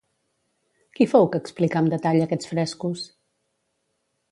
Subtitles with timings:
[0.99, 3.07] Qui fou que explicà amb detall aquests frescos?